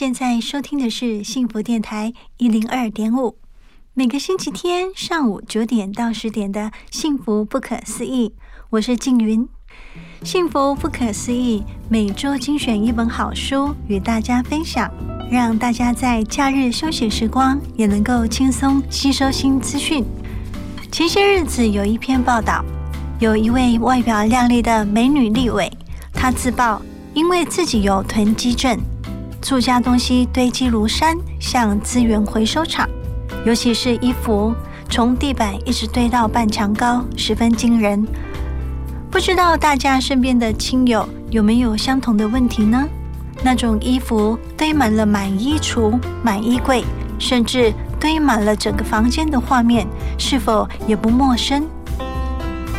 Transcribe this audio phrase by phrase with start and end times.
[0.00, 3.36] 现在收听的是幸福电台一零二点五，
[3.92, 8.30] 每个星期天上午九点到十点的《幸福不可思议》，
[8.70, 9.46] 我是静云。
[10.24, 14.90] 幸福不可思议，每周精选一本好书与大家分享，
[15.30, 20.02] 让大家在假日休息时光也能够轻松吸收新资讯。
[20.90, 22.64] 前些日子有一篇报道，
[23.18, 25.70] 有一位外表靓丽的美女立委，
[26.14, 26.80] 她自曝
[27.12, 28.80] 因为自己有囤积症，
[29.40, 32.88] 住家东西堆积如山，像资源回收厂，
[33.44, 34.54] 尤其是衣服，
[34.88, 38.06] 从地板一直堆到半墙高，十分惊人。
[39.10, 42.86] 不知道大家身边的亲友有没有相同的问题呢？
[43.42, 46.84] 那种衣服堆满了满衣橱、满衣柜，
[47.18, 49.86] 甚至堆满了整个房间的画面，
[50.18, 51.66] 是否也不陌生？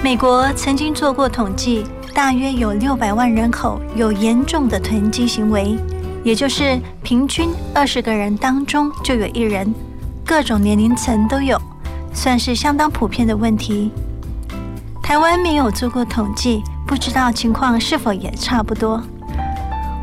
[0.04, 5.78] 美国曾经做过统计，大约有六百万人口有严重的囤积行为，
[6.24, 9.74] 也就是平均二十个人当中就有一人，
[10.26, 11.60] 各种年龄层都有，
[12.14, 13.92] 算是相当普遍的问题。
[15.02, 19.02] 台湾没有做过统计，不知道情况是否也差不多。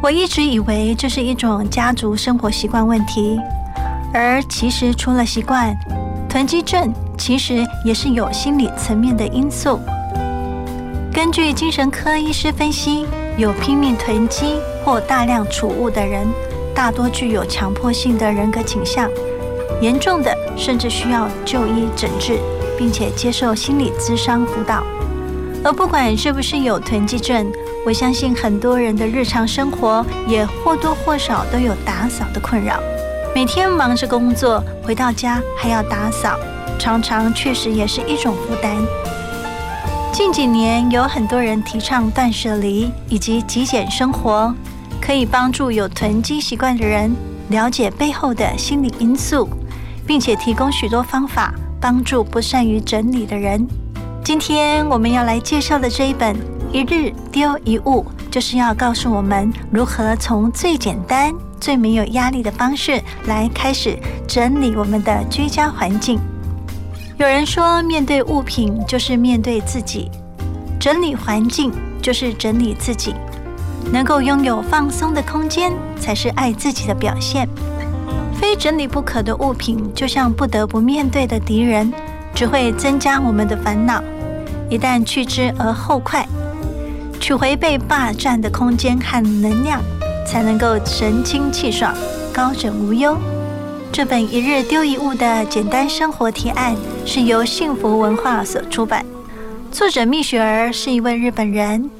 [0.03, 3.39] 我一直以为这是一种家族生活习惯问题，
[4.13, 5.75] 而其实除了习惯，
[6.29, 9.79] 囤积症其实也是有心理层面的因素。
[11.13, 13.07] 根据精神科医师分析，
[13.37, 14.57] 有拼命囤积
[14.89, 16.27] 或大量储物的人，
[16.75, 19.07] 大多具有强迫性的人格倾向，
[19.83, 22.39] 严重的甚至需要就医诊治，
[22.79, 24.83] 并且接受心理咨商辅导。
[25.63, 27.53] 而不管是不是有囤积症，
[27.85, 32.81] 我相信很多人的日常生活也或多或少都有打扫的困扰。
[33.35, 36.35] 每天忙着工作，回到家还要打扫，
[36.79, 38.75] 常常确实也是一种负担。
[40.15, 44.53] 近几年有很多人提倡断舍离以及极简生活，
[45.09, 47.11] 可以帮助有囤积习惯的人
[47.49, 49.49] 了解背后的心理因素，
[50.07, 51.51] 并且提供许多方法
[51.81, 53.67] 帮助不善于整理的人。
[54.23, 56.37] 今天我们要来介绍的这一本
[56.75, 66.21] 《一日丢一物》，就是要告诉我们如何从最简单、最没有压力的方式来开始整理我们的居家环境。
[67.17, 70.11] 有人说，面对物品就是面对自己，
[70.79, 71.73] 整理环境
[72.03, 73.15] 就是整理自己。
[73.93, 77.49] 能够拥有放松的空间，才是爱自己的表现。
[78.41, 81.93] 非整理不可的物品，就像不得不面对的敌人，
[82.35, 84.03] 只会增加我们的烦恼。
[84.71, 86.27] 一旦去之而后快，
[87.19, 89.81] 取回被霸占的空间和能量，
[90.27, 91.95] 才能够神清气爽、
[92.33, 93.17] 高枕无忧。
[93.91, 96.77] 这本《一日丢一物》的简单生活提案
[97.07, 99.05] 是由幸福文化所出版，
[99.73, 101.98] 作者蜜雪儿是一位日本人。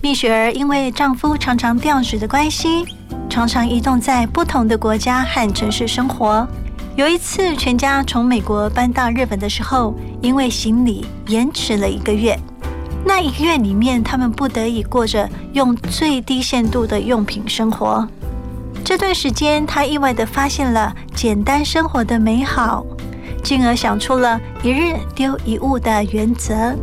[0.00, 2.84] 蜜雪儿因为丈夫常常调职的关系，
[3.28, 6.46] 常常移动在不同的国家和城市生活。
[6.94, 9.92] 有一次，全家从美国搬到日本的时候，
[10.22, 12.38] 因为行李延迟了一个月。
[13.04, 18.06] 那一个月里面，他们不得已过着用最低限度的用品生活。
[18.84, 22.86] 这段时间，他意外地发现了简单生活的美好，
[23.42, 26.74] 进而想出了一日丢一物的原则，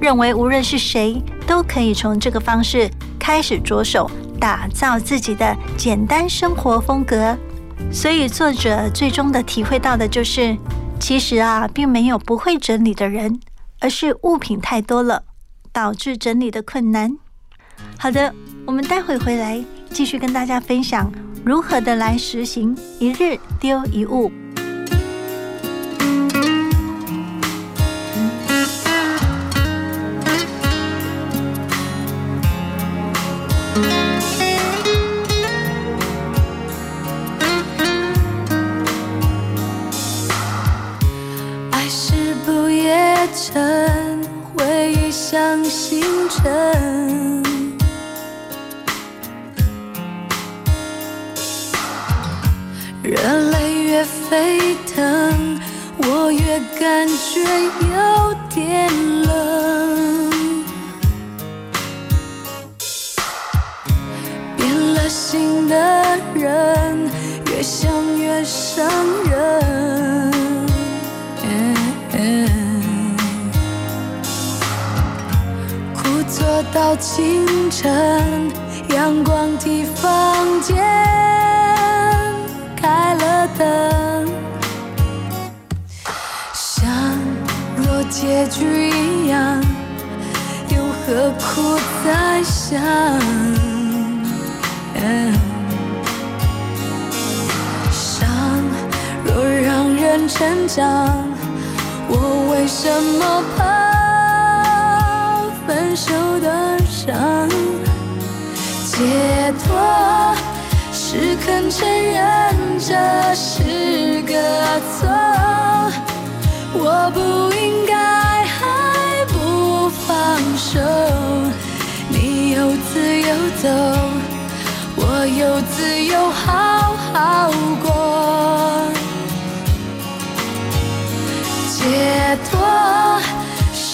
[0.00, 7.36] 认为无论是谁都可以从这个方式开始着手打造自己的简单生活风格。
[7.92, 10.56] 所以，作者最终的体会到的就是，
[10.98, 13.38] 其实啊，并没有不会整理的人，
[13.80, 15.24] 而是物品太多了，
[15.72, 17.16] 导致整理的困难。
[17.98, 18.34] 好的，
[18.66, 21.12] 我们待会回来继续跟大家分享
[21.44, 24.32] 如何的来实行一日丢一物。
[57.44, 57.95] 感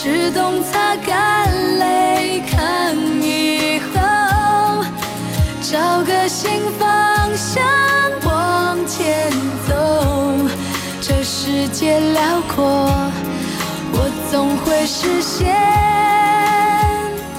[0.05, 2.93] 是懂擦干泪，看
[3.23, 4.85] 以后
[5.61, 7.63] 找个新方向
[8.25, 9.31] 往前
[9.69, 10.35] 走。
[11.01, 12.91] 这世界辽阔，
[13.93, 15.55] 我总会实现。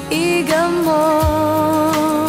[0.10, 0.56] 一个
[0.86, 2.23] 梦。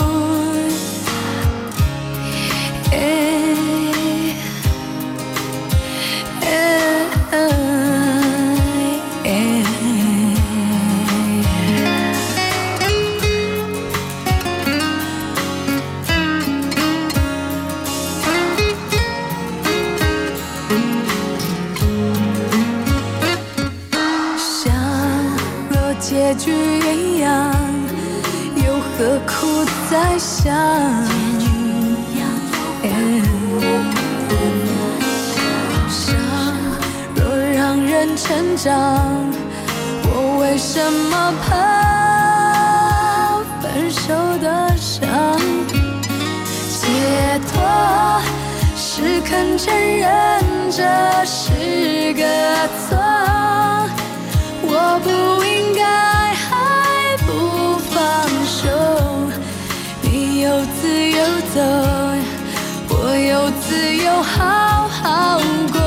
[30.45, 30.53] 伤
[37.15, 39.27] 若让人成长，
[40.03, 41.49] 我为什么怕
[43.63, 45.01] 分手的伤？
[46.69, 47.53] 解脱
[48.77, 50.05] 是肯承认
[50.71, 50.83] 这
[51.25, 52.23] 是个
[52.87, 52.99] 错，
[54.63, 55.09] 我不
[61.55, 61.61] 走，
[62.89, 65.39] 我有自由好好
[65.73, 65.79] 过。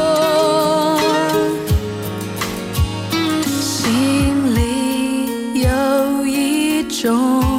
[3.60, 7.57] 心里有一种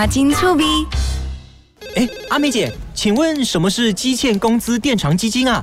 [0.00, 0.86] 阿，金粗鄙。
[1.94, 5.62] 哎，阿美姐，请问什么是基欠工资垫偿基金啊？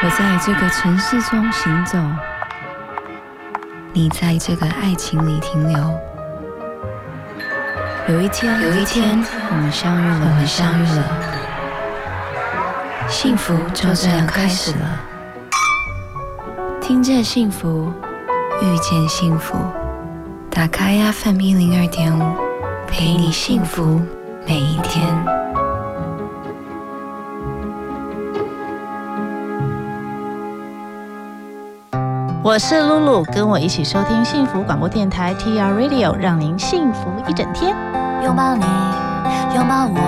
[0.00, 1.98] 我在这个城市中行走，
[3.92, 5.76] 你在这个爱情里停留。
[8.06, 11.02] 有一天，有一天，我们相遇了，我们相遇了，
[13.08, 15.00] 幸福就这样开始了。
[16.80, 17.92] 听见幸福，
[18.62, 19.56] 遇见幸福，
[20.48, 22.36] 打开 FM 一零二点五，
[22.86, 24.00] 陪你幸福
[24.46, 25.47] 每一天。
[32.48, 37.76] 我是露露，跟我一起收听幸福广播电台 TR Radio，让您幸福一整天。
[38.24, 38.64] 拥抱你，
[39.54, 40.00] 拥抱我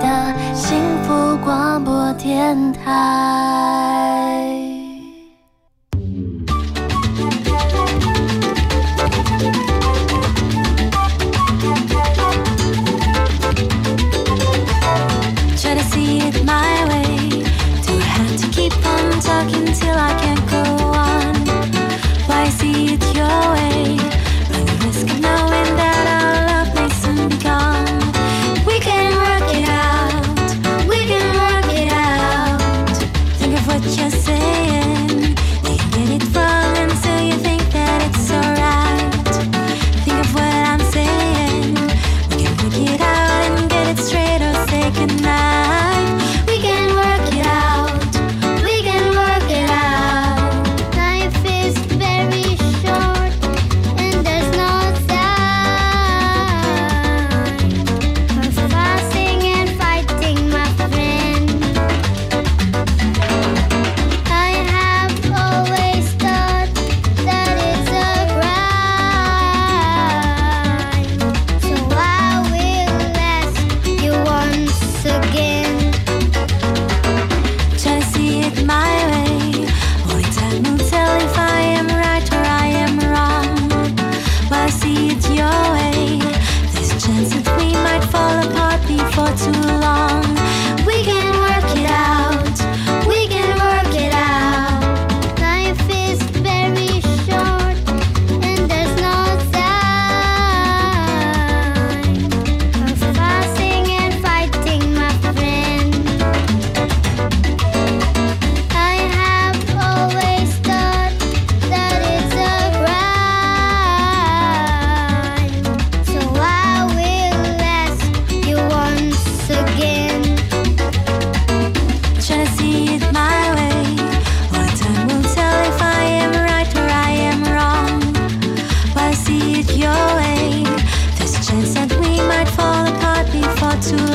[0.00, 4.19] 的幸福广播电台。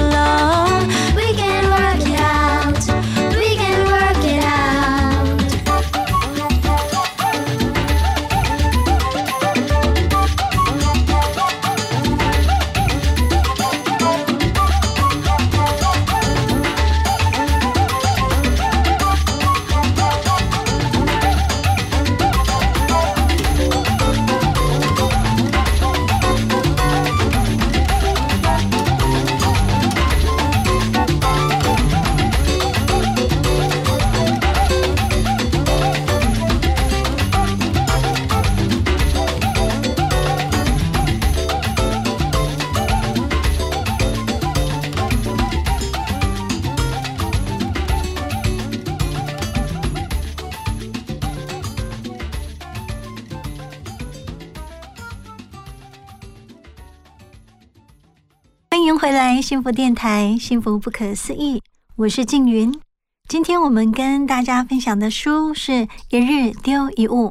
[0.06, 1.05] alone
[59.46, 61.62] 幸福电台，幸福不可思议，
[61.98, 62.74] 我是静云。
[63.30, 65.72] 今天我们跟大家分享的书是
[66.10, 67.28] 《一日丢一物》。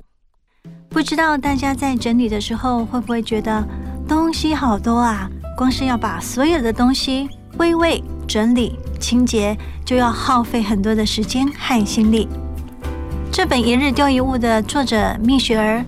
[0.89, 3.67] 不知道大家在整理的时候会不会觉得
[4.07, 5.29] 东西好多啊？
[5.57, 12.29] 光是要把所有的东西归位、整理、清洁，就要耗费很多的时间和心力。
[13.33, 15.85] 这本《一日丢一物》的作者蜜雪儿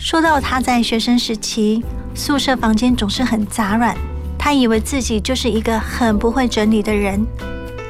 [0.00, 3.96] 说到，她在学生时期宿舍房间总是很杂乱，
[4.44, 7.26] 他以为自己就是一个很不会整理的人。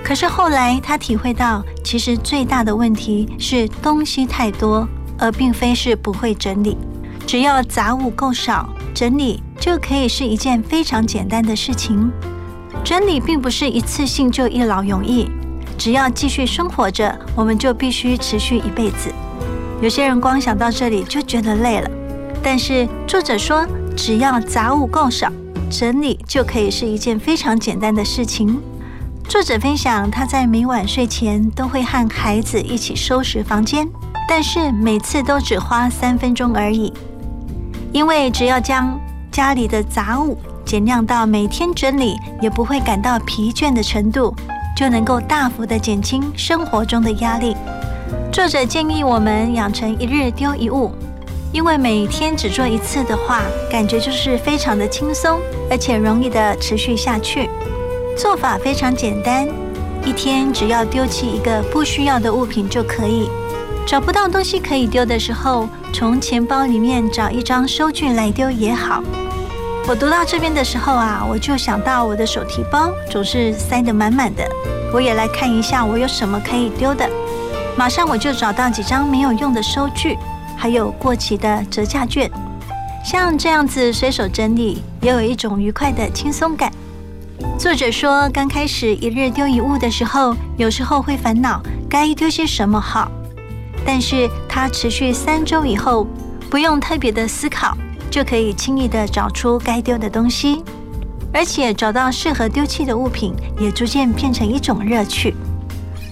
[0.05, 4.87] 可是后来他体会到，其实最大的问题是东西太多，
[5.19, 6.79] 而并非是不会整理。
[7.27, 12.09] 只要杂物够少，整理就可以是一件非常简单的事情。
[12.85, 15.29] 整理并不是一次性就一劳永逸，
[15.77, 19.12] 只要继续生活着，我们就必须持续一辈子。
[19.83, 21.90] 有些人光想到这里就觉得累了，
[22.45, 25.33] 但是作者说，只要杂物够少，
[25.77, 28.63] 整理就可以是一件非常简单的事情。
[29.29, 33.89] 作者分享，他在每晚睡前都会和孩子一起收拾房间，
[34.29, 36.93] 但是每次都只花三分钟而已。
[37.93, 38.97] 因为只要将
[39.33, 44.33] 家里的杂物减量到每天整理也不会感到疲倦的程度，
[44.77, 47.57] 就能够大幅的减轻生活中的压力。
[48.33, 50.93] 作者建议我们养成一日丢一物，
[51.51, 57.48] 因为每天只做一次的话，感觉就是非常的轻松，而且容易的持续下去。
[58.16, 59.48] 做法非常简单，
[60.05, 63.29] 一天只要丢弃一个不需要的物品就可以。
[63.87, 69.03] 找不到东西可以丢的时候，从钱包里面找一张收据来丢也好。
[69.87, 74.42] 我读到这边的时候啊，我就想到我的手提包总是塞得满满的，
[74.92, 77.07] 我也来看一下我有什么可以丢的。
[77.77, 80.16] 马上我就找到几张没有用的收据，
[80.57, 82.31] 还有过期的折价券。
[83.05, 86.73] 像这样子随手整理，也有一种愉快的轻松感。
[87.59, 93.12] 作者说，刚开始一日丢一物的时候，有时候会烦恼该丢些什么好，
[93.85, 96.07] 但是他持续三周以后，
[96.49, 97.77] 不用特别的思考，
[98.11, 100.64] 就可以轻易的找出该丢的东西，
[101.31, 105.35] 而且找到适合丢弃的物品，也逐渐变成一种乐趣。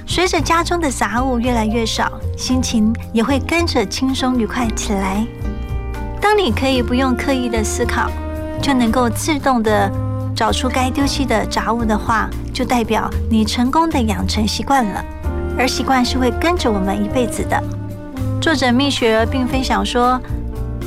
[0.07, 5.27] 随着家中的杂物越来越少，心情也会跟着轻松愉快起来。
[6.23, 8.09] 当你可以不用刻意的思考，
[8.63, 9.91] 就能够自动的
[10.37, 15.05] 找出该丢弃的杂物的话，就代表你成功的养成习惯了，
[15.59, 17.61] 而习惯是会跟着我们一辈子的。
[18.41, 20.21] 作者蜜雪儿并分享说，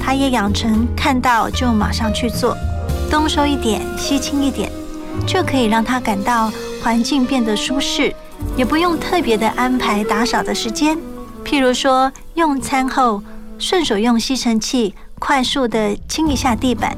[0.02, 2.56] 她也养成看到就马上去做，
[3.12, 4.71] 东收一点，西清一点，
[5.28, 6.50] 就可以让她感到
[6.82, 8.15] 环境变得舒适，
[8.56, 10.98] 也不用特别的安排打扫的时间。
[11.43, 13.21] 譬如说，用餐后
[13.60, 16.95] 顺手用吸尘器快速的清一下地板。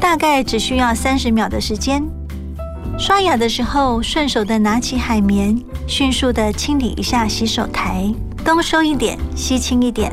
[0.00, 2.02] 大概只需要三十秒的时间。
[2.98, 8.12] 刷牙的时候，顺手的拿起海绵，迅速的清理一下洗手台，
[8.44, 10.10] 东收一点，西清一点。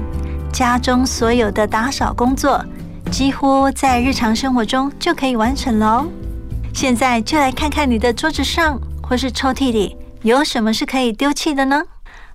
[0.51, 2.63] 家中所有的打扫工作，
[3.11, 6.05] 几乎在日常生活中就可以完成喽。
[6.73, 11.83] 现在就来看看你的桌子上或是抽屉里有什么是可以丢弃的呢？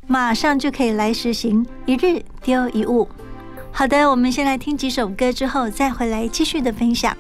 [0.07, 3.09] 马上就可以来实行一日丢一物。
[3.75, 7.17] 好的，我们先来听几首歌，之后再回来继续的分享。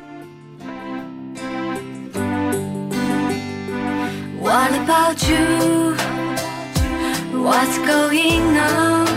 [4.40, 5.94] What about you?
[7.34, 9.08] What's going on?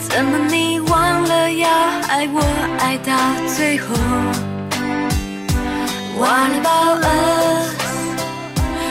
[0.00, 1.68] 怎么你忘了要
[2.08, 2.42] 爱我
[2.78, 3.16] 爱到
[3.56, 3.94] 最后
[6.18, 7.72] ？What about us？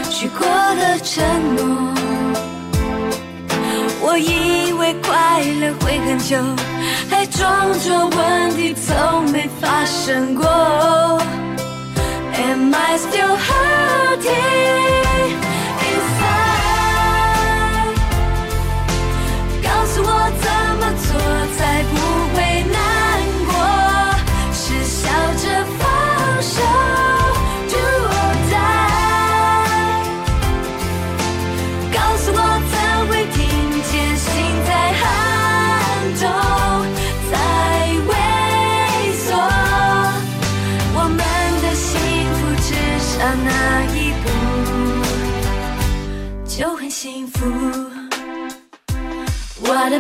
[0.10, 1.24] 许过的承
[1.56, 1.94] 诺，
[4.02, 4.51] 我以
[5.80, 6.38] 会很久，
[7.10, 10.46] 还装作问题从没发生过。
[12.34, 13.92] Am I still hurt?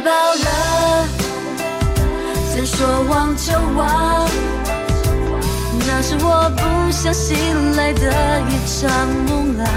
[0.02, 1.10] What about love？
[2.52, 4.28] 曾说忘就忘，
[5.88, 9.68] 那是我不小心来的一场梦啊。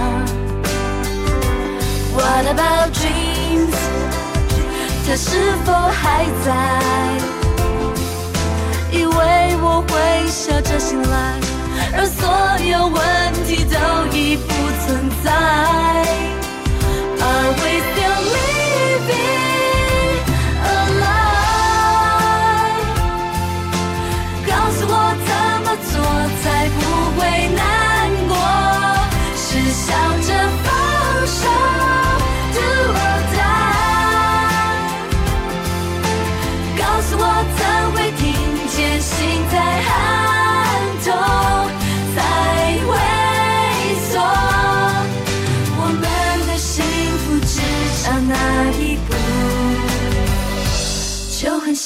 [2.15, 3.77] What about dreams？
[5.07, 6.49] 它是否还在？
[8.93, 11.39] 以为我会笑着醒来，
[11.99, 12.25] 而所
[12.65, 13.03] 有问
[13.45, 13.77] 题都
[14.17, 14.55] 已不
[14.87, 15.29] 存在。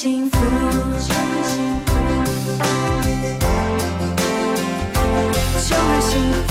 [0.01, 0.39] 幸福。
[5.69, 6.48] 就很幸福。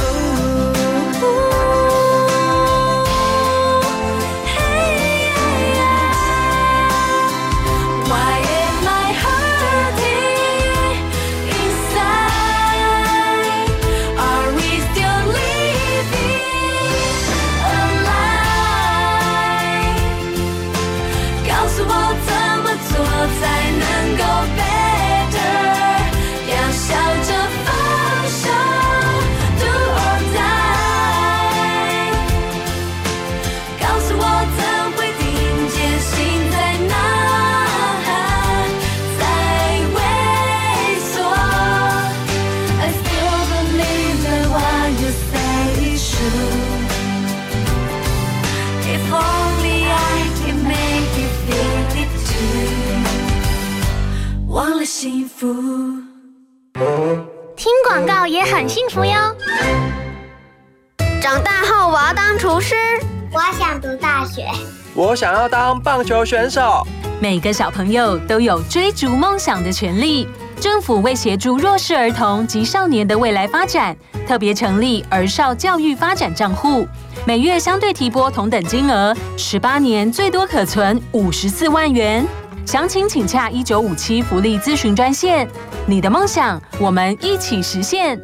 [63.88, 64.46] 读大学。
[64.94, 66.86] 我想要当棒球选手。
[67.22, 70.28] 每个小朋友都有追逐梦想的权利。
[70.60, 73.96] 政府为协助弱势儿童及少年的未来发展，
[74.28, 76.86] 特别成立儿少教育发展账户，
[77.26, 82.26] 每月相对提拨同等金额，十八年最多可存五十四万元。
[82.66, 85.48] 详情请洽一九五七福利咨询专线。
[85.86, 88.20] 你的梦想，我们一起实现。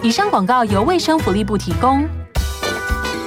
[0.00, 2.06] 以上广告由卫生福利部提供。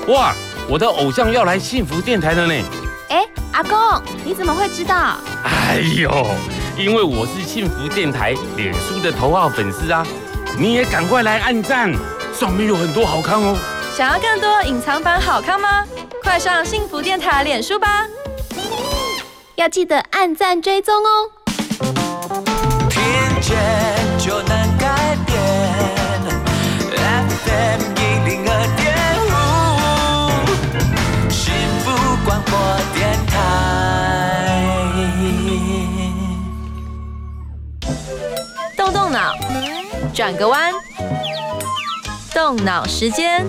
[0.08, 0.34] 哇，
[0.68, 2.54] 我的偶像要来幸福电台了呢！
[3.10, 3.78] 哎，阿公，
[4.24, 5.18] 你怎么会知道？
[5.44, 6.28] 哎呦，
[6.78, 10.06] 因为我是幸福电台脸书的头号粉丝啊！
[10.58, 11.94] 你也赶快来按赞，
[12.34, 13.58] 上面有很多好看哦。
[13.96, 15.86] 想要更多隐藏版好看吗？
[16.24, 18.08] 快上幸福电台脸书吧！
[19.56, 21.30] 要记得按赞追踪哦。
[22.90, 23.02] 听
[39.12, 39.36] 脑，
[40.14, 40.72] 转个弯，
[42.34, 43.46] 动脑时间。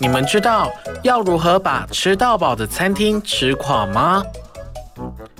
[0.00, 0.68] 你们知道
[1.02, 4.22] 要如何把吃到饱的餐厅吃垮吗？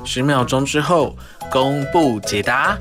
[0.04, 1.16] 十秒钟之后
[1.50, 2.78] 公布解答。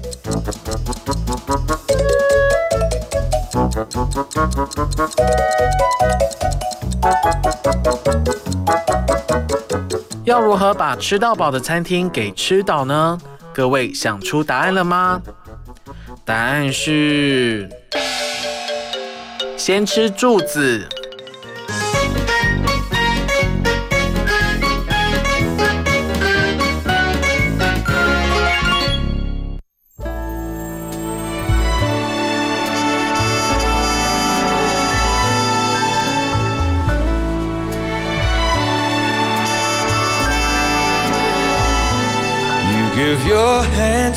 [10.24, 13.18] 要如何把吃到饱的餐厅给吃倒呢？
[13.58, 15.20] 各位想出答案了吗？
[16.24, 17.68] 答案是
[19.58, 20.88] 先吃柱子。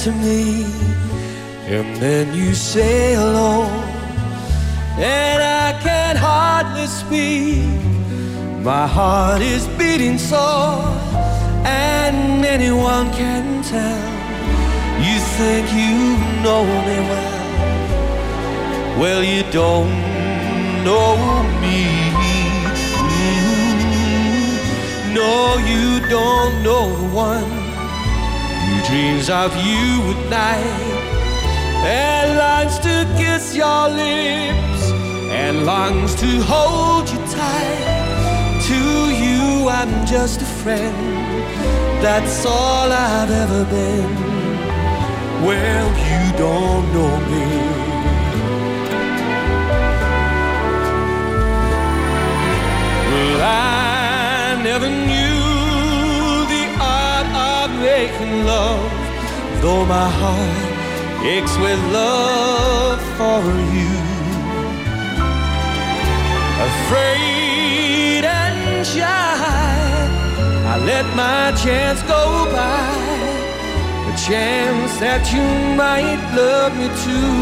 [0.04, 0.64] To me,
[1.66, 3.66] and then you say hello.
[4.98, 7.64] and I can hardly speak.
[8.64, 10.80] My heart is beating so,
[11.64, 14.08] and anyone can tell.
[15.06, 15.98] You think you
[16.44, 17.64] know me well,
[19.00, 19.90] well, you don't
[20.84, 21.16] know
[21.62, 21.86] me.
[22.96, 27.49] Mm, No, you don't know the one
[29.00, 30.90] dreams of you at night
[31.86, 34.82] and longs to kiss your lips
[35.40, 38.60] and longs to hold you tight.
[38.68, 38.80] To
[39.24, 40.96] you, I'm just a friend.
[42.04, 44.14] That's all I've ever been.
[45.46, 47.48] Well, you don't know me.
[53.10, 55.29] Well, I never knew
[58.00, 58.90] making love,
[59.62, 60.60] though my heart
[61.34, 63.42] aches with love for
[63.76, 63.94] you.
[66.70, 69.44] Afraid and shy,
[70.72, 72.24] I let my chance go
[72.56, 72.90] by.
[74.06, 75.46] The chance that you
[75.82, 77.38] might love me too.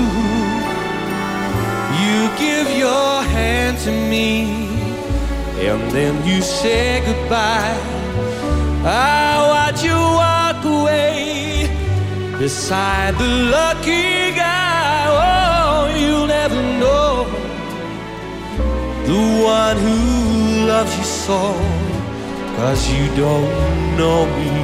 [2.03, 4.31] You give your hand to me,
[5.69, 7.79] and then you say goodbye.
[8.85, 9.28] I
[12.39, 15.07] beside the lucky guy.
[15.11, 17.25] Oh, you'll never know
[19.07, 21.53] the one who loves you so,
[22.57, 24.58] cause you don't know me.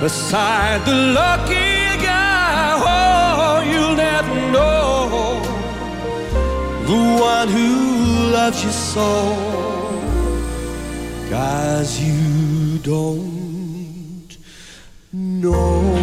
[0.00, 2.80] Beside the lucky guy.
[2.94, 5.40] Oh, you'll never know
[6.90, 9.34] the one who loves you so,
[11.30, 14.36] cause you don't
[15.12, 15.95] know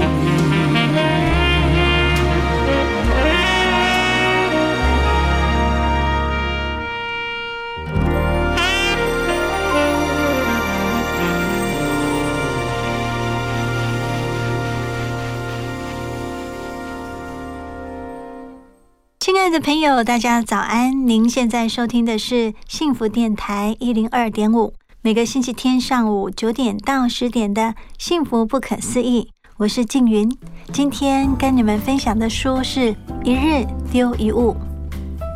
[19.54, 21.08] 的朋友，大家早安！
[21.08, 27.62] 您现在收听的是幸福电台一零二点五，每个星期天上午九点到十点的
[28.00, 30.36] 《幸福不可思议》，我是静云。
[30.72, 32.80] 今天跟你们分享的书是
[33.24, 34.56] 《一日丢一物》，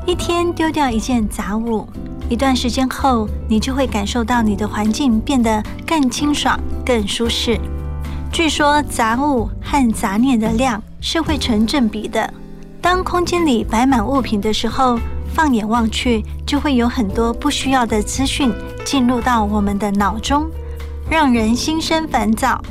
[0.10, 1.88] 一天丢掉一件杂物，
[2.28, 7.60] 一段时间后，你就会感受到你的环境变得更清爽、更舒适。
[8.34, 12.34] 据说杂物和杂念的量是会成正比的。
[12.82, 15.00] 当空间里摆满物品的时候，
[15.34, 18.52] 放眼望去，就会有很多不需要的资讯
[18.86, 20.48] 进入到我们的脑中，
[21.10, 22.62] 让人心生烦躁。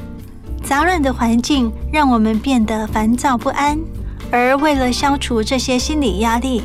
[0.63, 3.79] 杂乱的环境让我们变得烦躁不安，
[4.33, 6.63] 而为了消除这些心理压力，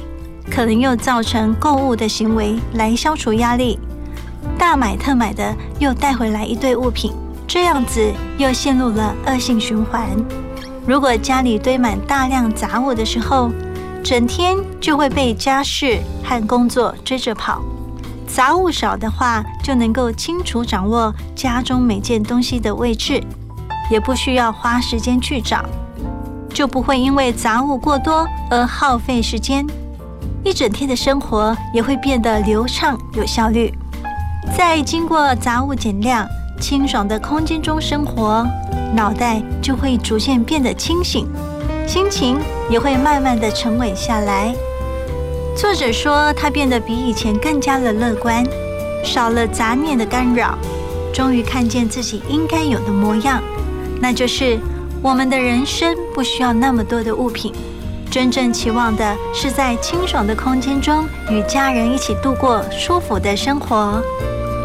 [0.49, 3.77] 可能又造成购物的行为来消除压力，
[4.57, 7.11] 大买特买的又带回来一堆物品，
[7.47, 10.09] 这样子又陷入了恶性循环。
[10.85, 13.51] 如果家里堆满大量杂物的时候，
[14.03, 17.61] 整天就会被家事和工作追着跑。
[18.27, 23.21] 杂物少的话，就能够清楚掌握家中每件东西的位置，
[23.91, 25.63] 也不需要花时间去找，
[26.51, 29.65] 就不会因为杂物过多而耗费时间。
[30.43, 33.71] 一整天的生活也会变得流畅有效率。
[34.57, 36.25] 在经过杂物减量、
[36.61, 38.45] 清爽的空间中生活，
[38.95, 41.27] 脑袋就会逐渐变得清醒，
[41.87, 42.37] 心情
[42.69, 44.53] 也会慢慢的沉稳下来。
[45.57, 48.45] 作者说，他变得比以前更加的乐观，
[49.03, 50.55] 少了杂念的干扰，
[51.11, 53.41] 终于看见自己应该有的模样，
[53.99, 54.59] 那就是
[55.01, 57.51] 我们的人生不需要那么多的物品，
[58.11, 63.99] 真正期望的是在清爽的空间中与家人一起度过舒服的生活。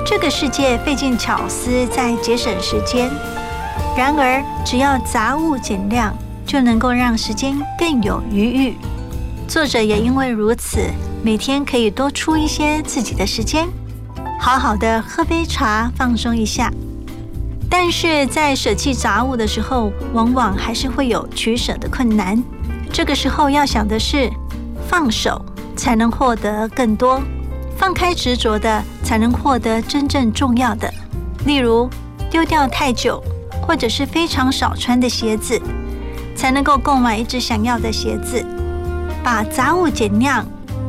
[0.09, 3.11] 这个世界费尽巧思在节省时间，
[3.99, 6.17] 然而只要杂物减量，
[6.47, 8.77] 就能够让时间更有余裕。
[9.49, 10.79] 作者也因为如此，
[11.25, 13.67] 每天可以多出一些自己的时间，
[14.39, 16.73] 好好的喝杯茶放松一下。
[17.69, 22.41] 但是在舍弃杂物的时候，往往还是会有取舍的困难。
[22.93, 24.31] 这个时候要想的是，
[24.89, 25.45] 放手
[25.77, 27.21] 才能获得更多，
[27.79, 30.93] 放开执着的才能获得真正重要的。
[31.45, 31.89] 例如，
[32.31, 33.23] 丢掉太久
[33.63, 35.61] 或者是非常少穿的鞋子，
[36.35, 38.45] 才能够购买一只想要的鞋子。
[39.23, 40.45] 把杂物减量，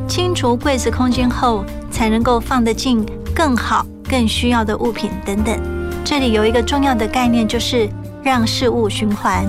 [0.06, 5.56] 清除柜子空间后，才能够放得进更好、更需要的物品等等。
[6.04, 7.88] 这里有一个重要的概念，就是
[8.22, 9.44] 让事物循环。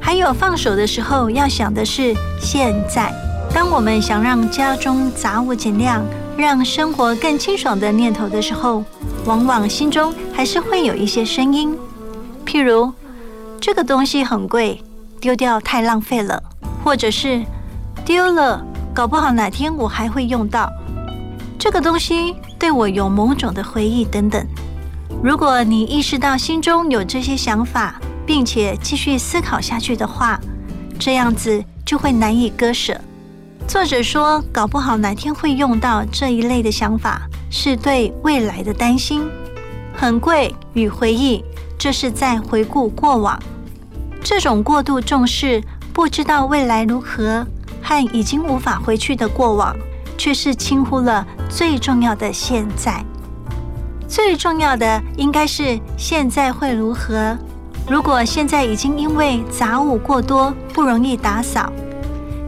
[0.00, 3.12] 还有放手的时候，要想的是现在。
[3.52, 6.04] 当我们想让家中杂物减量，
[6.38, 8.84] 让生活更清爽的念头的时候，
[9.24, 11.76] 往往心中还是会有一些声音，
[12.46, 12.92] 譬如
[13.60, 14.80] 这个东西很贵，
[15.20, 16.40] 丢掉太浪费了，
[16.84, 17.44] 或者是
[18.04, 20.70] 丢了，搞不好哪天我还会用到。
[21.58, 24.46] 这个东西对我有某种的回忆等等。
[25.20, 30.38] 如果你意识到心中有这些想法，并且继续思考下去的话，
[31.00, 32.96] 这样子就会难以割舍。
[33.68, 39.28] 作者说，搞不好哪天会用到这一类的想法，是对未来的担心。
[39.94, 41.44] 很贵与回忆，
[41.78, 43.38] 这是在回顾过往。
[44.24, 47.46] 这种过度重视不知道未来如何
[47.82, 49.76] 和已经无法回去的过往，
[50.16, 53.04] 却是轻忽了最重要的现在。
[54.08, 57.36] 最重要的应该是现在会如何。
[57.86, 61.70] 如果现在已经因为杂物过多不容易打扫，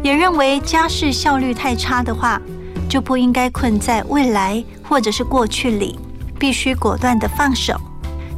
[0.03, 2.41] 也认为家事效率太差的话，
[2.89, 5.99] 就不应该困在未来或者是过去里，
[6.39, 7.79] 必须果断的放手。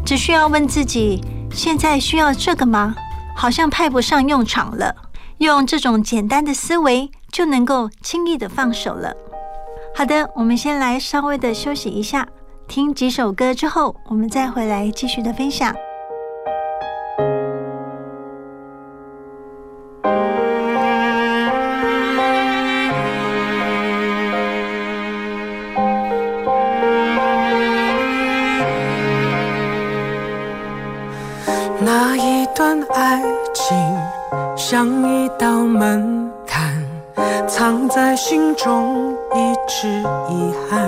[0.05, 1.23] 只需要问自己：
[1.53, 2.95] 现在需要这个吗？
[3.35, 4.95] 好像派不上用场了。
[5.39, 9.13] 用这种简单的思维，就能够轻易的放手了。
[9.95, 12.29] 好的，我们先来稍微的休息一下。
[12.69, 15.75] 听几首歌之后，我们再回来继续的分享。
[38.33, 39.87] 心中一直
[40.31, 40.81] 遗憾。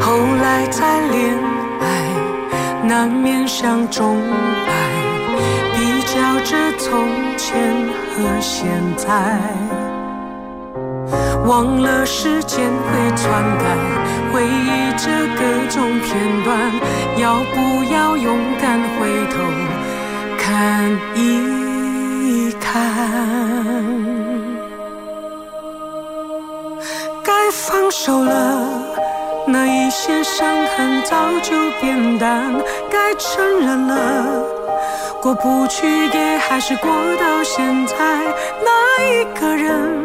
[0.00, 1.36] 后来再恋
[1.80, 1.84] 爱，
[2.86, 4.16] 难免想钟
[4.64, 4.72] 摆，
[5.74, 7.58] 比较着从前
[8.14, 9.36] 和现在。
[11.44, 13.64] 忘了时间会篡改，
[14.32, 16.56] 回忆着各种片段，
[17.16, 19.42] 要不要勇敢回头
[20.38, 24.09] 看一看？
[28.02, 28.32] 手了，
[29.46, 32.50] 那一些伤痕早就变淡，
[32.90, 34.42] 该承认了，
[35.20, 36.90] 过不去也还是过
[37.20, 37.94] 到现在，
[38.64, 40.00] 那一个人。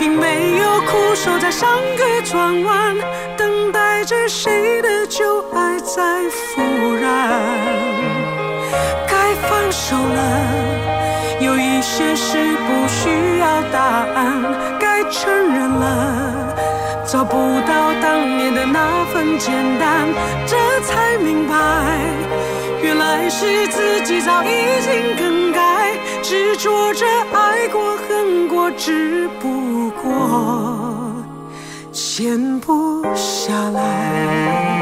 [0.00, 2.96] 并没有苦守在上个转弯，
[3.36, 6.60] 等待着谁的旧爱再复
[7.00, 7.30] 燃。
[9.06, 10.20] 该放手了，
[11.40, 12.36] 有一些事
[12.66, 13.80] 不需要答
[14.14, 14.42] 案。
[14.78, 16.45] 该承认了，
[17.16, 17.34] 找不
[17.66, 20.06] 到当年的那份简单。
[20.46, 21.56] 这才明白，
[22.82, 24.48] 原来是自己早已
[24.82, 29.88] 经更改，执着着爱过恨过，只不。
[30.02, 30.12] 过
[31.90, 34.75] 闲不下来。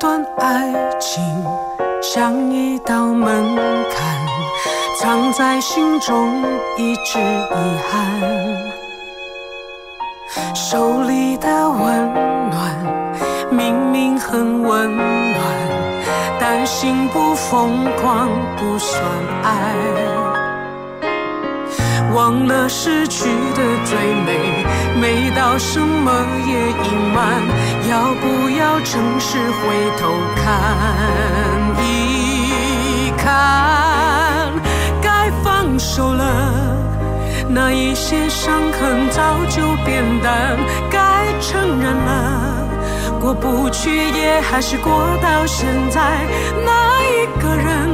[0.00, 1.22] 段爱情。
[2.00, 3.54] 像一道门
[3.90, 4.16] 槛，
[4.98, 6.42] 藏在心中
[6.78, 7.94] 一直遗憾。
[10.54, 12.14] 手里的温
[12.50, 12.74] 暖
[13.50, 15.36] 明明很温暖，
[16.40, 19.02] 但心不疯狂不算
[19.42, 20.29] 爱。
[22.14, 23.96] 忘了失去的最
[24.26, 24.64] 美，
[25.00, 26.10] 美到什么
[26.46, 26.52] 也
[26.88, 27.42] 隐瞒。
[27.88, 30.44] 要不要诚实回头看
[31.82, 34.52] 一看？
[35.00, 36.22] 该放手了，
[37.48, 40.58] 那一些伤痕早就变淡。
[40.90, 42.68] 该承认了，
[43.20, 44.92] 过不去也还是过
[45.22, 46.26] 到现在。
[46.64, 47.88] 那一个人，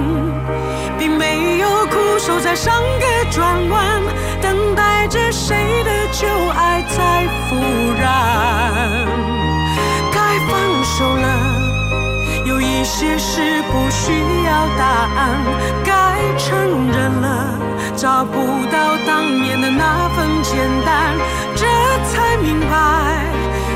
[0.99, 2.55] 并没有苦守在。
[2.57, 4.03] 上个转弯，
[4.41, 6.27] 等待着谁的旧
[6.57, 7.55] 爱再复
[8.01, 8.03] 燃。
[10.11, 11.27] 该放手了。
[12.47, 14.13] 有一些事不需
[14.47, 14.85] 要答
[15.17, 15.37] 案，
[15.85, 15.93] 该
[16.39, 17.61] 承认了，
[17.95, 21.15] 找不到当年的那份简单，
[21.55, 21.67] 这
[22.09, 22.75] 才明白，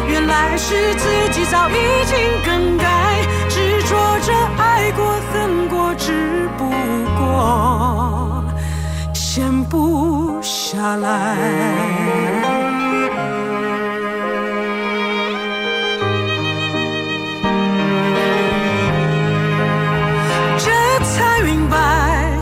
[0.09, 1.75] 原来是自己早已
[2.07, 2.17] 经
[2.47, 2.87] 更改，
[3.49, 5.50] 执着着爱过恨，
[6.01, 6.65] 只不
[7.19, 8.43] 过
[9.15, 11.37] 闲不下来。
[20.59, 20.71] 这
[21.05, 22.33] 才明白，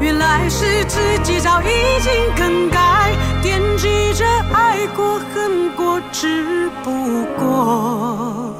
[0.00, 8.52] 原来是自己早已经更改，惦记着爱过恨过，只不过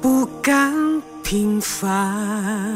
[0.00, 2.75] 不甘平凡。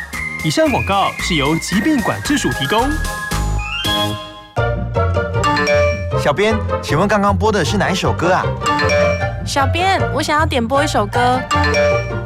[0.43, 2.89] 以上广告是由疾病管制署提供。
[6.19, 8.43] 小编，请问刚刚播的是哪一首歌啊？
[9.45, 11.39] 小编，我想要点播一首歌。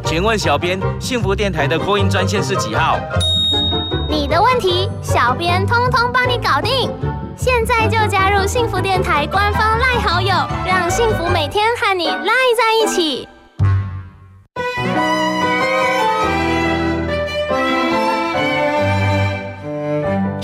[0.05, 2.97] 请问小编，幸福电台的扩音专线是几号？
[4.07, 6.89] 你的问题，小编通通帮你搞定。
[7.35, 10.33] 现在就加入幸福电台官方赖好友，
[10.65, 13.27] 让幸福每天和你赖在一起。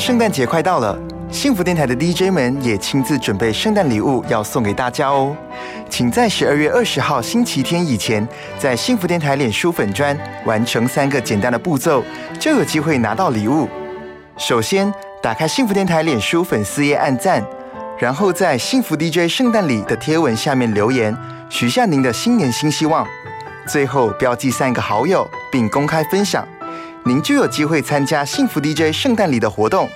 [0.02, 0.98] 圣诞节快到了，
[1.30, 5.38] 幸福电台的 DJ 们也亲自准备圣诞礼物要送给大家哦。
[5.92, 8.28] 请在十二月二十号星期天以前，
[8.58, 12.04] 在幸福电台脸书粉砖完成三个简单的步骤，
[12.40, 13.70] 就有机会拿到礼物。
[14.38, 14.92] 首先，
[15.22, 17.46] 打开幸福电台脸书粉丝页按赞，
[18.00, 21.16] 然后在幸福 DJ 圣诞礼的贴文下面留言，
[21.48, 23.06] 许下您的新年新希望。
[23.68, 26.44] 最后标记三个好友，并公开分享，
[27.04, 29.90] 您就有机会参加幸福 DJ 圣诞礼的活动。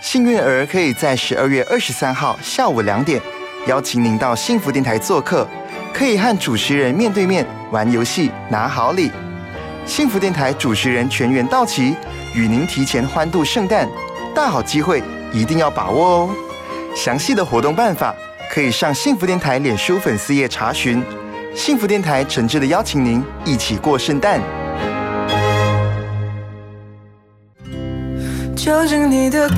[0.00, 3.20] 幸运儿可以在十二月二十三号下午两点，
[3.66, 5.46] 邀请您到幸福电台做客，
[5.92, 9.10] 可以和主持人面对面玩游戏，拿好礼。
[9.84, 11.94] 幸福电台主持人全员到齐，
[12.34, 13.86] 与您提前欢度圣诞，
[14.34, 16.30] 大好机会一定要把握哦！
[16.96, 18.14] 详细的活动办法
[18.50, 21.04] 可以上幸福电台脸书粉丝页查询。
[21.54, 24.40] 幸福电台诚挚的邀请您一起过圣诞。
[28.62, 29.56] 究竟你的歌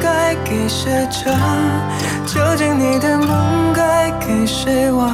[0.00, 1.34] 该给谁唱？
[2.24, 5.12] 究竟你的梦该给谁望？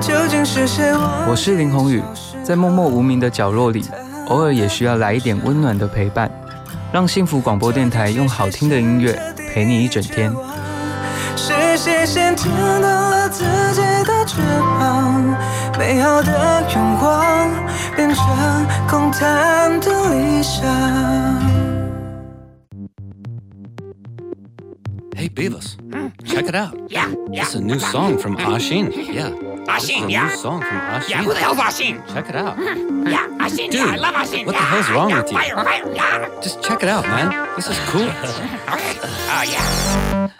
[0.00, 1.28] 究竟是谁忘？
[1.28, 2.00] 我是林宏宇，
[2.44, 3.84] 在默默无名的角落里，
[4.28, 6.30] 偶尔也需要来一点温暖的陪伴，
[6.92, 9.20] 让幸福广播电台用好听的音乐
[9.52, 10.32] 陪你一整天。
[11.34, 13.42] 是谁先剪断了自
[13.72, 14.36] 己的翅
[14.78, 15.36] 膀？
[15.76, 17.50] 美好的愿望
[17.96, 18.24] 变成
[18.88, 20.64] 空谈的理想。
[25.36, 25.76] Beavis.
[25.76, 25.92] Mm.
[25.92, 26.26] Mm.
[26.26, 26.74] Check it out.
[26.90, 27.42] Yeah, yeah.
[27.42, 28.56] It's a new song from mm.
[28.56, 28.90] Ashin.
[29.14, 29.30] Yeah.
[29.66, 30.28] Ashin, yeah.
[30.28, 31.10] new song from Ashin.
[31.10, 31.96] Yeah, who the hell's Ashin?
[32.12, 32.56] Check it out.
[32.56, 34.46] Yeah, Ashin, Dude, yeah, I love Ashin.
[34.46, 35.38] what the hell's wrong yeah, with you?
[35.38, 36.40] Fire, fire, yeah.
[36.40, 37.54] Just check it out, man.
[37.54, 38.10] This is cool.
[39.28, 40.30] Oh, yeah.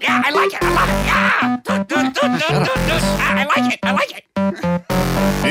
[0.00, 1.06] Yeah, I like it, I love it.
[1.06, 1.60] Yeah.
[3.30, 4.29] I like it, I like it.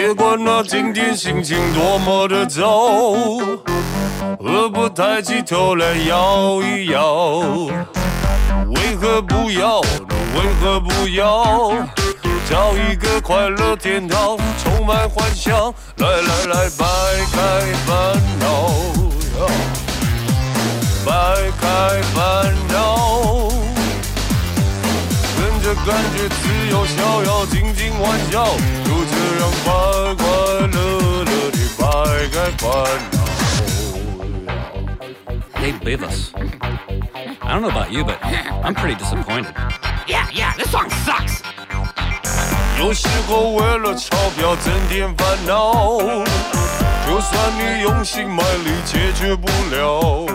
[0.10, 2.64] 别管那今天心情多么的糟，
[4.39, 7.41] 何不抬起头来摇一摇？
[8.70, 9.80] 为何不要？
[9.82, 11.72] 为何不要？
[12.49, 15.72] 找一个快乐天堂，充满幻想。
[15.97, 16.86] 来来来，摆
[17.32, 17.38] 开
[17.86, 18.72] 烦恼，
[21.05, 21.12] 摆
[21.62, 23.49] 开烦恼。
[25.38, 28.47] 跟着感觉自由逍遥，尽情欢笑，
[29.10, 29.68] 就这样快
[30.16, 30.24] 快
[30.68, 30.78] 乐
[31.24, 31.84] 乐地摆
[32.57, 32.64] 烦
[33.12, 33.18] 恼。
[35.60, 36.18] Hey, Beavis.
[37.41, 38.18] I don't know about you, but
[38.64, 39.53] I'm pretty disappointed.
[40.07, 41.41] Yeah, yeah, this song sucks.
[42.80, 45.97] 有时候为了钞票增添烦恼，
[47.05, 50.26] 就算你用心卖力解决不了，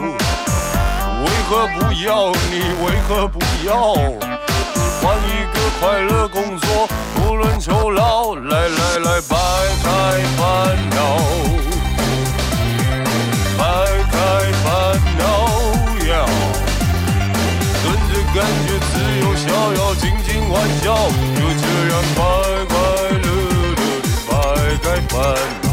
[1.23, 2.33] 为何不要？
[2.51, 3.95] 你为何不要？
[5.01, 6.89] 换一个快乐工作，
[7.67, 9.37] 不论酬劳，来来来，摆
[9.83, 9.89] 开
[10.37, 10.43] 烦
[10.91, 10.97] 恼，
[13.57, 13.63] 摆
[14.11, 14.15] 开
[14.63, 14.65] 烦
[15.19, 15.23] 恼
[16.05, 16.13] 呀！
[17.83, 18.37] 跟着感
[18.67, 20.85] 觉自由逍遥，尽尽玩笑，
[21.37, 22.19] 就这样快
[22.69, 22.75] 快
[23.23, 23.83] 乐乐地
[24.29, 24.33] 摆
[24.83, 25.13] 开烦
[25.63, 25.65] 恼。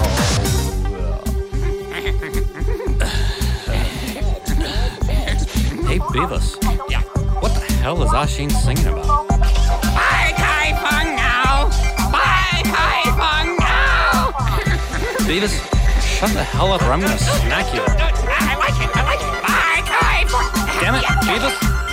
[5.87, 6.47] Hey, Beavis.
[6.89, 7.03] Yeah.
[7.41, 9.27] What the hell is Ashin singing about?
[15.31, 15.55] Beavis,
[16.03, 17.79] shut the hell up or I'm gonna smack you.
[17.79, 19.31] I like it, I like it.
[19.47, 19.61] Bye.
[20.81, 21.90] Damn it, Beavis.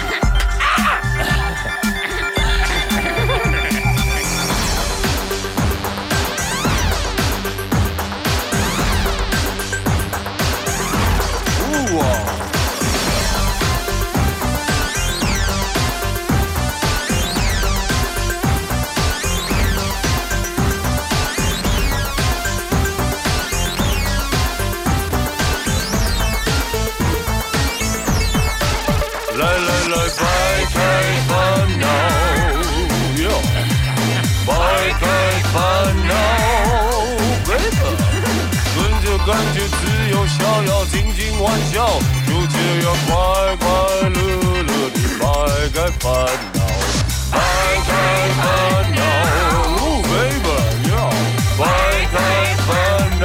[41.73, 41.77] 笑，
[42.27, 43.11] 就这样快
[43.57, 43.67] 快
[44.09, 44.19] 乐
[44.63, 45.25] 乐地摆
[45.75, 46.07] 开烦
[46.55, 46.57] 恼，
[47.33, 47.37] 摆
[47.87, 47.89] 开
[48.37, 48.41] 烦
[48.95, 49.01] 恼
[50.03, 50.49] ，baby，
[50.89, 50.91] 哟，
[51.59, 51.63] 摆
[52.13, 52.17] 开
[52.67, 52.69] 烦
[53.21, 53.25] 恼。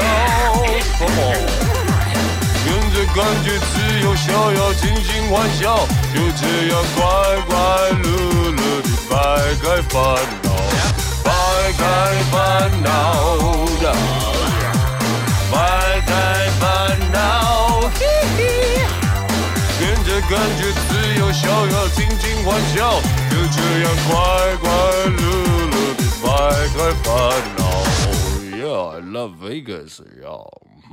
[2.66, 3.72] 跟着感觉自
[4.04, 5.64] 由逍遥，尽情欢笑，
[6.14, 7.02] 就这样快
[7.48, 7.52] 快
[8.04, 8.06] 乐
[8.52, 9.12] 乐地摆
[9.62, 9.94] 开烦
[10.44, 10.46] 恼，
[11.24, 11.28] 摆
[11.78, 11.82] 开
[12.32, 12.34] 烦
[12.84, 12.88] 恼，
[15.52, 15.54] 摆
[16.08, 16.12] 开
[20.14, 23.02] 跟着感觉自由逍遥，尽情玩笑，
[23.32, 24.12] 就这样快
[24.58, 24.70] 快
[25.10, 25.22] 乐
[25.72, 26.28] 乐地摆
[26.68, 27.12] 开烦
[27.58, 27.62] 恼。
[28.56, 30.02] Yeah, I love Vegas.
[30.22, 30.46] Yeah.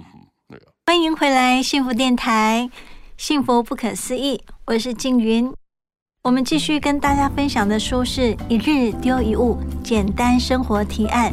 [0.87, 2.71] 欢迎回来，幸福电台，
[3.18, 5.53] 幸福不可思议，我是静云。
[6.23, 11.31] 我们继续跟大家分享的书是《一日丢一物：简单生活提案》。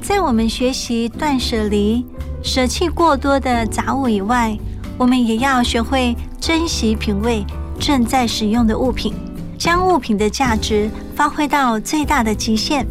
[0.00, 2.06] 在我们学习断舍离、
[2.42, 4.56] 舍弃过多的杂物以外，
[5.00, 7.42] 我们也要学会珍惜、品味
[7.78, 9.14] 正在使用的物品，
[9.56, 12.86] 将物品的价值发挥到最大的极限。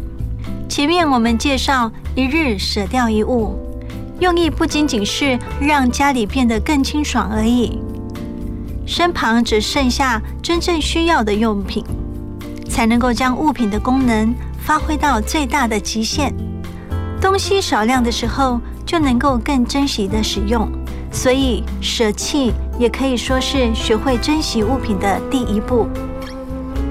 [0.68, 3.56] 前面我们介绍一日舍掉一物。
[4.18, 7.78] 用意不仅仅是让家里变得更清爽而已，
[8.84, 11.84] 身旁只剩下真正需要的用品，
[12.68, 16.34] 才能够将物品的功能发挥到最大的极限。
[17.20, 20.68] 东西少量的时候，就能够更珍惜的使用。
[21.12, 25.88] 所以，舍弃也可以说是学会珍惜物品的第一步。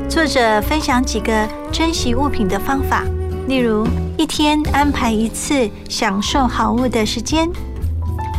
[0.09, 3.03] 作者分享几个珍惜物品的方法。
[3.47, 7.47] 例如，一天安排一次享受好物的时间；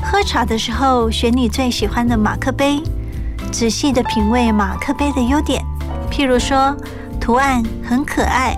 [0.04, 2.82] 喝茶的时候，选你最喜欢的马克杯，
[3.50, 5.64] 仔细的品味马克杯的优点，
[6.10, 6.76] 譬如说
[7.20, 8.56] 图案很可爱，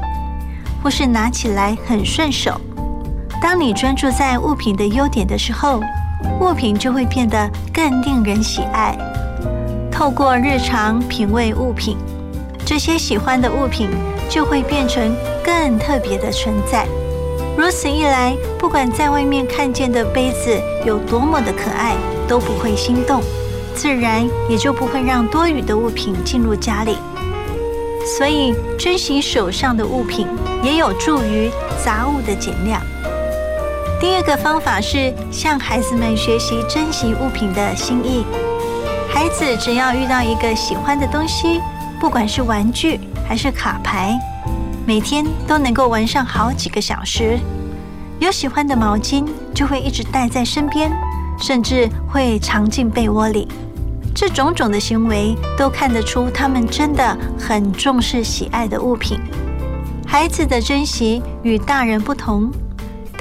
[0.83, 2.61] 或是拿起来很顺手。
[3.41, 5.81] 当你专注在物品的优点的时候，
[6.41, 8.97] 物品就会变得更令人喜爱。
[9.91, 11.97] 透过日常品味物品，
[12.65, 13.89] 这些喜欢的物品
[14.29, 15.15] 就会变成
[15.45, 16.87] 更特别的存在。
[17.57, 21.95] 如此一来，不管在外面看见的杯子有多么的可爱，
[22.27, 23.21] 都不会心动，
[23.75, 26.97] 自然也就不会让多余的物品进入家里。
[28.17, 30.27] 所以，珍惜手上的物品，
[30.63, 31.51] 也有助于
[31.85, 32.81] 杂物的减量。
[34.03, 38.27] 第二个方法是向孩子们学习珍惜物品的心意。
[39.09, 41.61] 孩子只要遇到一个喜欢的东西，
[42.01, 44.19] 不管是玩具还是卡牌，
[44.85, 47.39] 每天都能够玩上好几个小时。
[48.19, 49.25] 有喜欢的毛巾，
[49.55, 50.91] 就会一直带在身边，
[51.39, 53.47] 甚至会藏进被窝里。
[54.13, 59.17] 这种种的行为，都看得出他们真的很重视喜爱的物品。
[60.05, 62.51] 孩子的珍惜与大人不同，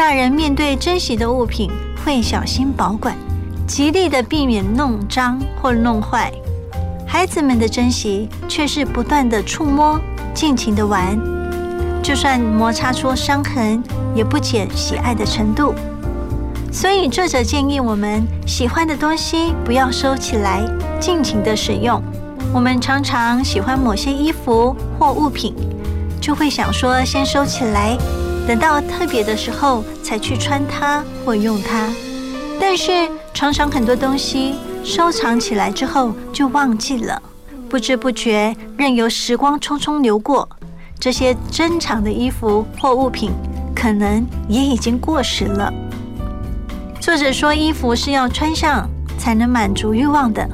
[0.02, 1.70] 大人面对珍惜的物品
[2.04, 3.16] 会小心保管，
[3.68, 6.34] 极力的避免弄脏或弄坏。
[7.06, 10.02] 孩子们的珍惜却是不断的触摸，
[10.34, 11.20] 尽情的玩，
[12.02, 13.84] 就算摩擦出伤痕，
[14.16, 15.76] 也不减喜爱的程度。
[16.72, 20.64] 所以作者建议我们喜欢的东西不要收起来，
[20.99, 22.02] 尽情的使用。
[22.52, 25.54] 我们常常喜欢某些衣服或物品，
[26.20, 27.95] 就会想说先收起来，
[28.52, 31.88] 等到特别的时候才去穿它或用它。
[32.60, 32.91] 但是
[33.34, 37.22] 常常很多东西收藏起来之后就忘记了，
[37.70, 40.49] 不知不觉任由时光匆匆流过，
[40.99, 43.32] 这些珍藏的衣服或物品
[43.74, 45.74] 可能也已经过时了。
[46.99, 48.86] 作者说，衣服是要穿上
[49.18, 50.45] 才能满足欲望的。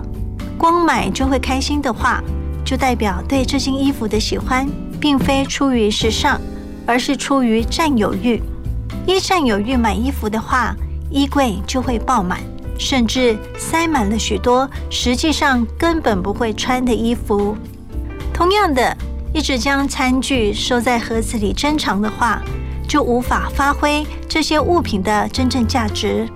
[0.56, 2.22] 光买就会开心的话，
[2.64, 4.70] 就代表对这件衣服的喜欢，
[5.02, 6.40] 并非出于时尚，
[6.88, 8.42] 而是出于占有欲。
[9.06, 10.76] 依占有欲买衣服的话，
[11.12, 12.40] 衣柜就会爆满，
[12.80, 17.56] 甚至塞满了许多实际上根本不会穿的衣服。
[18.34, 18.96] 同样的，
[19.34, 22.42] 一直将餐具收在盒子里珍藏的话，
[22.88, 26.28] 就无法发挥这些物品的真正价值。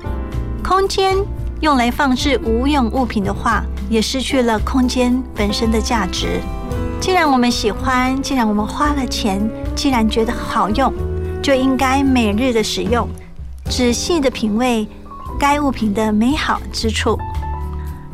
[0.63, 1.17] 空间
[1.59, 6.39] 用来放置无用物品的话，也失去了空间本身的价值。
[7.01, 9.41] 既然我们喜欢，既然我们花了钱，
[9.75, 10.93] 既然觉得好用，
[11.41, 13.07] 就应该每日的使用，
[13.71, 14.87] 仔细的品味
[15.39, 17.17] 该物品的美好之处。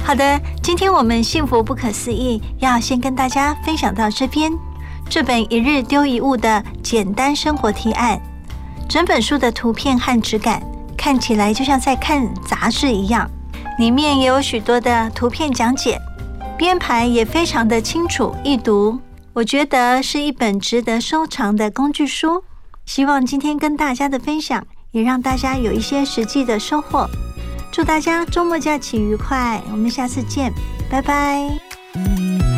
[0.01, 4.53] 好的，今天我们幸福不可思议要先跟大家分享到这边。
[5.09, 8.17] 这本一日丢一物的简单生活提案，
[8.87, 10.61] 整本书的图片和质感
[10.97, 13.29] 看起来就像在看杂志一样，
[13.79, 15.99] 里面也有许多的图片讲解，
[16.57, 18.99] 编排也非常的清楚易读。
[19.33, 22.43] 我觉得是一本值得收藏的工具书。
[22.85, 27.07] 希望今天跟大家的分享也让大家有一些实际的收获。
[27.71, 30.51] 祝大家周末假期愉快，我们下次见，
[30.89, 32.56] 拜拜。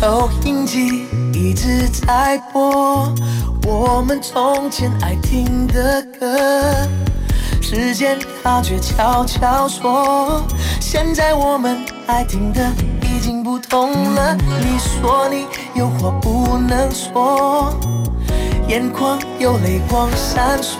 [0.00, 3.12] 收音机一直在播
[3.66, 6.38] 我们从前爱听的歌，
[7.60, 10.40] 时间它却悄悄说，
[10.80, 12.64] 现在我们爱听的
[13.02, 14.36] 已经不同了。
[14.36, 17.74] 你说你有话不能说，
[18.68, 20.78] 眼眶有泪光闪烁。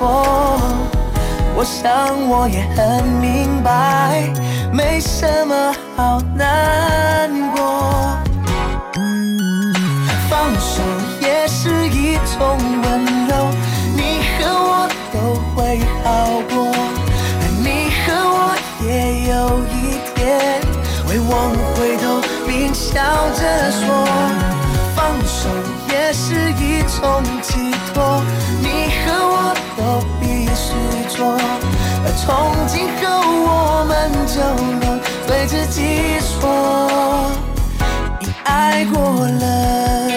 [1.56, 1.90] 我想
[2.28, 4.32] 我也很明白，
[4.72, 8.16] 没什么好难过。
[10.38, 10.80] 放手
[11.20, 13.50] 也是一种温柔，
[13.96, 16.06] 你和我都会好
[16.48, 16.70] 过，
[17.40, 17.66] 而你
[18.06, 18.54] 和我
[18.86, 18.86] 也
[19.30, 19.34] 有
[19.74, 20.16] 一天
[21.04, 21.34] 会往
[21.74, 23.02] 回头并笑
[23.34, 23.40] 着
[23.72, 23.82] 说。
[24.94, 25.48] 放手
[25.90, 28.22] 也是一种寄托，
[28.60, 29.36] 你和我
[29.76, 29.80] 都
[30.20, 30.68] 必须
[31.16, 31.34] 做，
[32.04, 32.26] 而从
[32.68, 33.04] 今后
[33.44, 33.92] 我们
[34.28, 34.38] 就
[34.86, 37.28] 能对自己说，
[38.20, 40.07] 已爱过了。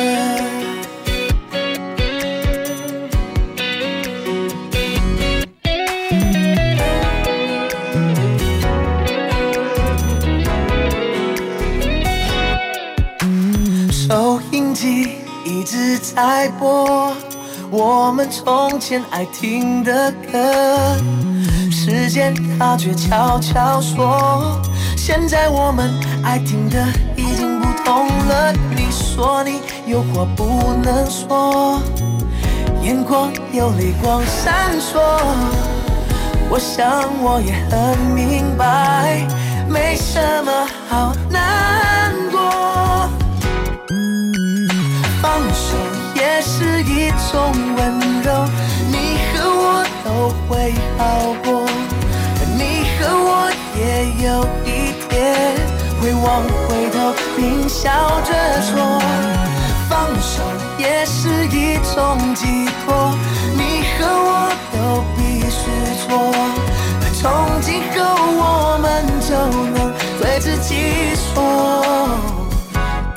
[16.02, 17.14] 在播
[17.70, 20.98] 我们从前爱听的歌，
[21.72, 24.60] 时间它却悄悄说，
[24.98, 25.90] 现在我们
[26.24, 26.84] 爱听的
[27.16, 28.52] 已经不同了。
[28.76, 31.80] 你说你有话不能说，
[32.82, 35.00] 眼眶有泪光闪烁。
[36.50, 39.26] 我想我也很明白，
[39.70, 42.01] 没什么好难
[51.02, 51.66] 好过，
[52.56, 53.82] 你和我也
[54.24, 54.70] 有一
[55.10, 55.10] 天
[56.00, 56.96] 会往回头
[57.36, 57.90] 并笑
[58.22, 58.30] 着
[58.62, 59.02] 说，
[59.90, 59.92] 放
[60.22, 60.44] 手
[60.78, 63.18] 也是一种寄托，
[63.58, 64.78] 你和我都
[65.18, 65.60] 必须
[66.06, 66.08] 错，
[67.20, 67.98] 从今后
[68.38, 68.86] 我们
[69.28, 69.30] 就
[69.72, 69.92] 能
[70.22, 71.36] 对自己说，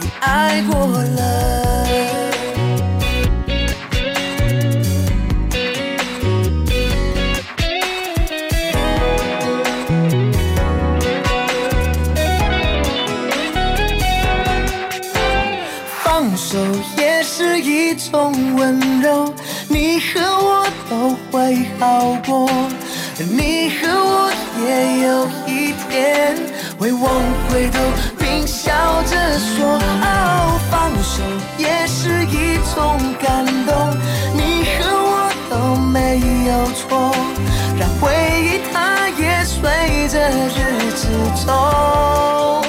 [0.00, 1.63] 你爱过了。
[27.54, 27.78] 回头
[28.18, 28.72] 并笑
[29.04, 31.22] 着说，哦，放手
[31.56, 33.96] 也是一种感动，
[34.34, 37.14] 你和我都没有错，
[37.78, 38.10] 让回
[38.42, 39.62] 忆它也随
[40.08, 41.06] 着日子
[41.46, 42.60] 走。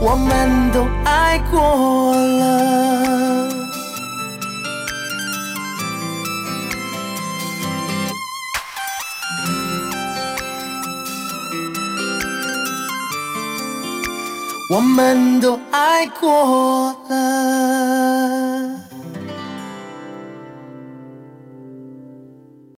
[0.00, 2.69] 我们都爱过了。
[14.80, 18.09] 我们都爱过了。